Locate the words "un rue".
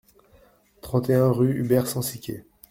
1.13-1.55